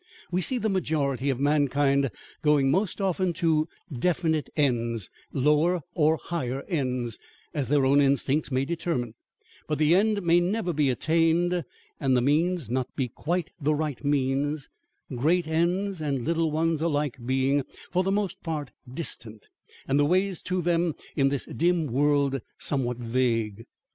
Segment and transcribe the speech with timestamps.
[0.31, 2.09] We see the majority of mankind
[2.41, 7.19] going most often to definite ends, lower or higher ends,
[7.53, 9.13] as their own instincts may determine;
[9.67, 11.63] but the end may never be attained,
[11.99, 14.69] and the means not be quite the right means,
[15.15, 17.61] great ends and little ones alike being,
[17.91, 19.49] for the most part, distant,
[19.87, 23.65] and the ways to them, in this dim world, somewhat vague.